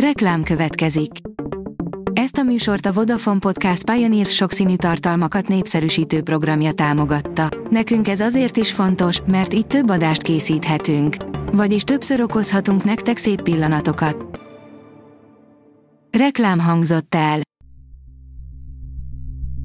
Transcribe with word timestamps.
Reklám 0.00 0.42
következik. 0.42 1.10
Ezt 2.12 2.36
a 2.36 2.42
műsort 2.42 2.86
a 2.86 2.92
Vodafone 2.92 3.38
Podcast 3.38 3.90
Pioneer 3.90 4.26
sokszínű 4.26 4.76
tartalmakat 4.76 5.48
népszerűsítő 5.48 6.22
programja 6.22 6.72
támogatta. 6.72 7.48
Nekünk 7.70 8.08
ez 8.08 8.20
azért 8.20 8.56
is 8.56 8.72
fontos, 8.72 9.20
mert 9.26 9.54
így 9.54 9.66
több 9.66 9.88
adást 9.90 10.22
készíthetünk. 10.22 11.16
Vagyis 11.52 11.82
többször 11.82 12.20
okozhatunk 12.20 12.84
nektek 12.84 13.16
szép 13.16 13.42
pillanatokat. 13.42 14.40
Reklám 16.18 16.58
hangzott 16.58 17.14
el. 17.14 17.40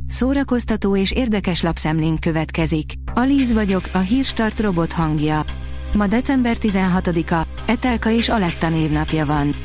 Szórakoztató 0.07 0.95
és 0.95 1.11
érdekes 1.11 1.61
lapszemlénk 1.61 2.19
következik. 2.19 2.93
Alíz 3.13 3.53
vagyok, 3.53 3.83
a 3.93 3.99
hírstart 3.99 4.59
robot 4.59 4.93
hangja. 4.93 5.41
Ma 5.95 6.07
december 6.07 6.57
16-a, 6.59 7.47
Etelka 7.65 8.11
és 8.11 8.29
Aletta 8.29 8.69
névnapja 8.69 9.25
van. 9.25 9.55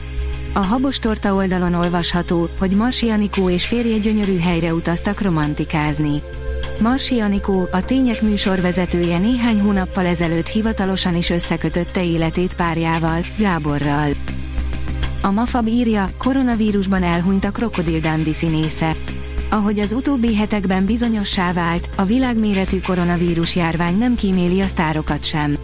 A 0.57 0.65
Habos 0.65 0.99
Torta 0.99 1.35
oldalon 1.35 1.75
olvasható, 1.75 2.49
hogy 2.59 2.77
Marsi 2.77 3.09
Anikó 3.09 3.51
és 3.51 3.67
férje 3.67 3.99
gyönyörű 3.99 4.39
helyre 4.39 4.75
utaztak 4.75 5.21
romantikázni. 5.21 6.23
Marsi 6.81 7.21
Anikó, 7.21 7.69
a 7.73 7.85
Tények 7.85 8.23
műsorvezetője 8.23 9.19
néhány 9.19 9.61
hónappal 9.61 10.07
ezelőtt 10.07 10.47
hivatalosan 10.47 11.17
is 11.17 11.31
összekötötte 11.31 12.05
életét 12.05 12.55
párjával, 12.55 13.27
Gáborral. 13.39 14.11
A 15.23 15.31
Mafab 15.31 15.67
írja, 15.67 16.09
koronavírusban 16.19 17.03
elhunyt 17.03 17.45
a 17.45 17.51
Krokodil 17.51 18.01
Dundee 18.01 18.33
színésze. 18.33 18.97
Ahogy 19.51 19.79
az 19.79 19.93
utóbbi 19.93 20.37
hetekben 20.37 20.85
bizonyossá 20.85 21.53
vált, 21.53 21.91
a 21.97 22.05
világméretű 22.05 22.81
koronavírus 22.81 23.57
járvány 23.57 23.99
nem 23.99 24.15
kíméli 24.15 24.61
a 24.61 24.67
sztárokat 24.67 25.25
sem. 25.25 25.57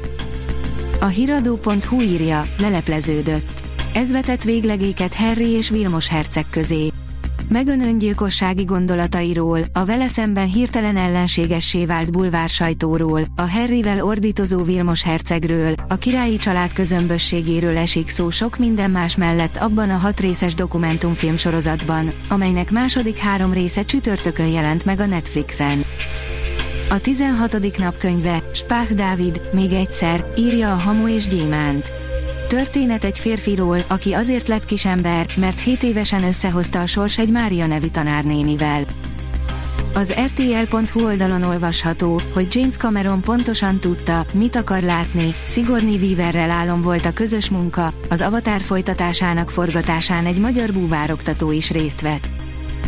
A 1.00 1.06
hiradó.hu 1.06 2.00
írja, 2.00 2.44
lelepleződött. 2.58 3.70
Ez 3.94 4.12
vetett 4.12 4.42
véglegéket 4.42 5.14
Harry 5.14 5.50
és 5.50 5.70
Vilmos 5.70 6.08
herceg 6.08 6.46
közé. 6.50 6.88
Megön 7.48 7.80
öngyilkossági 7.80 8.64
gondolatairól, 8.64 9.60
a 9.72 9.84
vele 9.84 10.08
szemben 10.08 10.46
hirtelen 10.46 10.96
ellenségessé 10.96 11.86
vált 11.86 12.12
bulvár 12.12 12.48
sajtóról, 12.48 13.24
a 13.36 13.50
Harryvel 13.50 14.04
ordítozó 14.04 14.62
Vilmos 14.62 15.02
hercegről, 15.02 15.74
a 15.88 15.94
királyi 15.96 16.36
család 16.36 16.72
közömbösségéről 16.72 17.76
esik 17.76 18.08
szó 18.08 18.30
sok 18.30 18.58
minden 18.58 18.90
más 18.90 19.16
mellett 19.16 19.56
abban 19.56 19.90
a 19.90 19.96
hat 19.96 20.20
részes 20.20 20.54
dokumentumfilm 20.54 21.36
sorozatban, 21.36 22.12
amelynek 22.28 22.70
második 22.70 23.18
három 23.18 23.52
része 23.52 23.84
csütörtökön 23.84 24.48
jelent 24.48 24.84
meg 24.84 25.00
a 25.00 25.06
Netflixen. 25.06 25.84
A 26.90 26.98
16. 26.98 27.76
napkönyve, 27.76 28.42
Spách 28.52 28.92
Dávid, 28.92 29.40
még 29.52 29.72
egyszer, 29.72 30.26
írja 30.36 30.72
a 30.72 30.76
Hamu 30.76 31.08
és 31.08 31.26
Gyémánt. 31.26 32.01
Történet 32.52 33.04
egy 33.04 33.18
férfiról, 33.18 33.78
aki 33.88 34.12
azért 34.12 34.48
lett 34.48 34.64
kisember, 34.64 35.26
mert 35.36 35.60
7 35.60 35.82
évesen 35.82 36.24
összehozta 36.24 36.80
a 36.80 36.86
sors 36.86 37.18
egy 37.18 37.30
Mária 37.30 37.66
nevű 37.66 37.86
tanárnénivel. 37.86 38.84
Az 39.94 40.14
RTL.hu 40.26 41.04
oldalon 41.04 41.42
olvasható, 41.42 42.20
hogy 42.34 42.46
James 42.50 42.76
Cameron 42.76 43.20
pontosan 43.20 43.80
tudta, 43.80 44.26
mit 44.32 44.56
akar 44.56 44.82
látni, 44.82 45.34
Sigourney 45.46 45.96
Weaverrel 45.96 46.50
álom 46.50 46.82
volt 46.82 47.06
a 47.06 47.12
közös 47.12 47.50
munka, 47.50 47.92
az 48.08 48.20
Avatar 48.20 48.60
folytatásának 48.60 49.50
forgatásán 49.50 50.26
egy 50.26 50.40
magyar 50.40 50.72
búvároktató 50.72 51.50
is 51.52 51.70
részt 51.70 52.00
vett. 52.00 52.28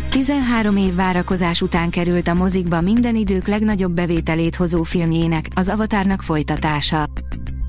13 0.09 0.77
év 0.77 0.95
várakozás 0.95 1.61
után 1.61 1.89
került 1.89 2.27
a 2.27 2.33
mozikba 2.33 2.81
minden 2.81 3.15
idők 3.15 3.47
legnagyobb 3.47 3.91
bevételét 3.91 4.55
hozó 4.55 4.83
filmjének, 4.83 5.47
az 5.55 5.69
Avatárnak 5.69 6.21
folytatása. 6.21 7.05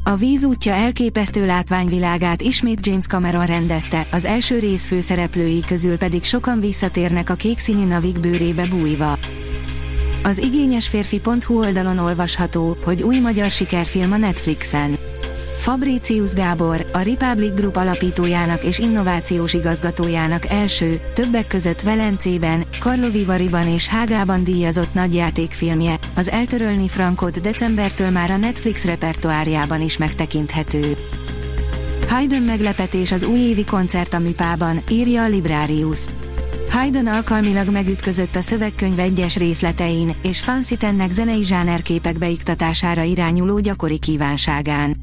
A 0.09 0.17
víz 0.17 0.45
útja 0.45 0.73
elképesztő 0.73 1.47
látványvilágát 1.47 2.43
ismét 2.43 2.87
James 2.87 3.07
Cameron 3.07 3.47
rendezte, 3.47 4.07
az 4.11 4.25
első 4.25 4.59
rész 4.59 4.87
főszereplői 4.87 5.61
közül 5.67 5.97
pedig 5.97 6.25
sokan 6.25 6.61
visszatérnek 6.61 7.31
a 7.31 7.35
kék 7.35 7.59
színű 7.59 7.85
navik 7.85 8.21
bőrébe 8.21 8.67
bújva. 8.67 9.19
Az 10.23 10.39
igényes 10.39 10.89
férfi.hu 10.89 11.59
oldalon 11.59 11.99
olvasható, 11.99 12.77
hogy 12.85 13.03
új 13.03 13.19
magyar 13.19 13.51
sikerfilm 13.51 14.13
a 14.13 14.17
Netflixen. 14.17 14.99
Fabricius 15.57 16.33
Gábor, 16.33 16.87
a 16.93 16.99
Republic 16.99 17.55
Group 17.55 17.77
alapítójának 17.77 18.65
és 18.65 18.79
innovációs 18.79 19.55
igazgatójának 19.55 20.47
első, 20.49 21.01
többek 21.15 21.47
között 21.47 21.81
Velencében, 21.81 22.65
Karlovivariban 22.81 23.69
és 23.69 23.89
Hágában 23.89 24.45
díjazott 24.45 24.95
nagyjátékfilmje, 24.95 25.99
az 26.15 26.31
Eltörölni 26.31 26.89
Frankot 26.89 27.41
decembertől 27.41 28.11
már 28.11 28.31
a 28.31 28.37
Netflix 28.37 28.85
repertoárjában 28.85 29.81
is 29.81 29.97
megtekinthető. 29.97 30.97
Haydn 32.09 32.43
meglepetés 32.43 33.13
az 33.13 33.25
újévi 33.25 33.65
koncert 33.65 34.15
a 34.15 34.19
Műpában, 34.19 34.83
írja 34.91 35.23
a 35.23 35.29
Librarius. 35.29 36.01
Haydn 36.71 37.07
alkalmilag 37.07 37.71
megütközött 37.71 38.37
a 38.37 38.41
szövegkönyv 38.41 38.99
egyes 38.99 39.37
részletein, 39.37 40.15
és 40.23 40.41
Fancy 40.41 40.77
tennek 40.77 41.11
zenei 41.11 41.45
zsánerképek 41.45 42.19
beiktatására 42.19 43.03
irányuló 43.03 43.59
gyakori 43.59 43.99
kívánságán. 43.99 44.97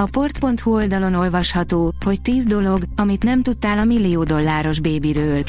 A 0.00 0.08
port.hu 0.10 0.74
oldalon 0.74 1.14
olvasható, 1.14 1.92
hogy 2.04 2.22
10 2.22 2.44
dolog, 2.44 2.82
amit 2.96 3.22
nem 3.22 3.42
tudtál 3.42 3.78
a 3.78 3.84
millió 3.84 4.22
dolláros 4.22 4.80
bébiről. 4.80 5.44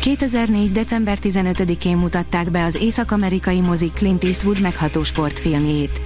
2004. 0.00 0.72
december 0.72 1.18
15-én 1.22 1.96
mutatták 1.96 2.50
be 2.50 2.64
az 2.64 2.78
észak-amerikai 2.82 3.60
mozik 3.60 3.92
Clint 3.92 4.24
Eastwood 4.24 4.60
megható 4.60 5.02
sportfilmjét. 5.02 6.02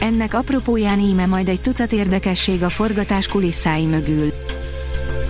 Ennek 0.00 0.34
apropóján 0.34 1.00
íme 1.00 1.26
majd 1.26 1.48
egy 1.48 1.60
tucat 1.60 1.92
érdekesség 1.92 2.62
a 2.62 2.70
forgatás 2.70 3.26
kulisszái 3.26 3.86
mögül. 3.86 4.32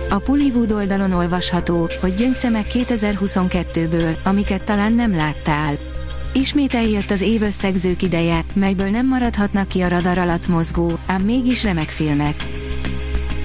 A 0.09 0.17
Pullywood 0.17 0.71
oldalon 0.71 1.11
olvasható, 1.11 1.89
hogy 2.01 2.13
gyöngyszemek 2.13 2.65
2022-ből, 2.69 4.23
amiket 4.23 4.63
talán 4.63 4.93
nem 4.93 5.15
láttál. 5.15 5.92
Ismét 6.35 6.73
eljött 6.73 7.11
az 7.11 7.21
év 7.21 7.41
összegzők 7.41 8.01
ideje, 8.01 8.45
melyből 8.53 8.89
nem 8.89 9.07
maradhatnak 9.07 9.67
ki 9.67 9.81
a 9.81 9.87
radar 9.87 10.17
alatt 10.17 10.47
mozgó, 10.47 10.99
ám 11.05 11.21
mégis 11.21 11.63
remek 11.63 11.89
filmek. 11.89 12.35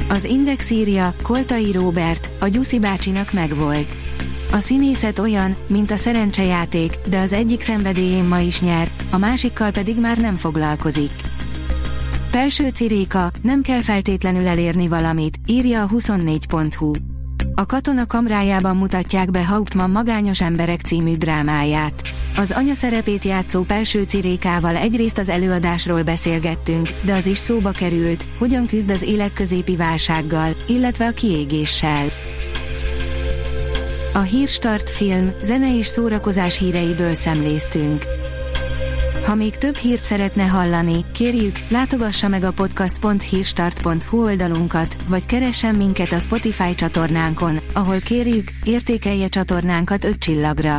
Az 0.09 0.25
Index 0.25 0.71
írja, 0.71 1.15
Koltai 1.23 1.73
Robert, 1.73 2.31
a 2.41 2.47
Gyuszi 2.47 2.79
bácsinak 2.79 3.33
megvolt. 3.33 3.99
A 4.53 4.59
színészet 4.59 5.19
olyan, 5.19 5.57
mint 5.67 5.91
a 5.91 5.97
szerencsejáték, 5.97 6.99
de 7.09 7.19
az 7.19 7.33
egyik 7.33 7.61
szenvedélyén 7.61 8.25
ma 8.25 8.39
is 8.39 8.61
nyer, 8.61 8.91
a 9.11 9.19
másikkal 9.19 9.71
pedig 9.71 10.01
már 10.01 10.19
nem 10.19 10.37
foglalkozik. 10.37 11.13
Pelső 12.31 12.69
ciréka, 12.69 13.31
nem 13.43 13.63
kell 13.63 13.83
feltétlenül 13.83 14.47
elérni 14.47 14.89
valamit, 14.89 15.37
írja 15.47 15.83
a 15.83 15.89
24.hu. 15.89 16.93
A 17.55 17.67
katona 17.67 18.07
kamrájában 18.07 18.77
mutatják 18.77 19.31
be 19.31 19.47
Hauptmann 19.47 19.91
Magányos 19.91 20.41
emberek 20.41 20.81
című 20.81 21.17
drámáját. 21.17 22.03
Az 22.39 22.51
anya 22.51 22.75
szerepét 22.75 23.25
játszó 23.25 23.63
Pelső 23.63 24.03
Cirékával 24.03 24.77
egyrészt 24.77 25.19
az 25.19 25.29
előadásról 25.29 26.03
beszélgettünk, 26.03 26.91
de 27.05 27.15
az 27.15 27.27
is 27.27 27.39
szóba 27.39 27.71
került, 27.71 28.27
hogyan 28.39 28.67
küzd 28.67 28.91
az 28.91 29.03
életközépi 29.03 29.77
válsággal, 29.77 30.57
illetve 30.67 31.07
a 31.07 31.11
kiégéssel. 31.11 32.07
A 34.13 34.19
Hírstart 34.19 34.91
film, 34.91 35.31
zene 35.43 35.77
és 35.77 35.87
szórakozás 35.87 36.59
híreiből 36.59 37.15
szemléztünk. 37.15 38.05
Ha 39.25 39.35
még 39.35 39.57
több 39.57 39.77
hírt 39.77 40.05
szeretne 40.05 40.45
hallani, 40.45 41.05
kérjük, 41.13 41.57
látogassa 41.69 42.29
meg 42.29 42.43
a 42.43 42.53
podcast.hírstart.hu 42.53 44.23
oldalunkat, 44.25 44.97
vagy 45.09 45.27
keressen 45.27 45.75
minket 45.75 46.13
a 46.13 46.19
Spotify 46.19 46.75
csatornánkon, 46.75 47.59
ahol 47.73 47.99
kérjük, 47.99 48.51
értékelje 48.65 49.29
csatornánkat 49.29 50.05
5 50.05 50.19
csillagra. 50.19 50.79